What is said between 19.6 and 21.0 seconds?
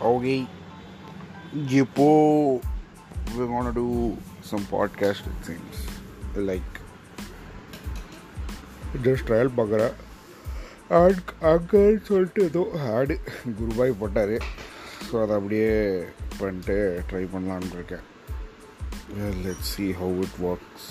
see how it works